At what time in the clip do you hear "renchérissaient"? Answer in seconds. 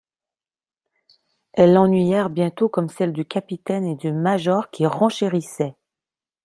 4.87-5.75